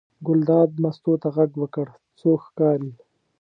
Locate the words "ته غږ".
1.21-1.51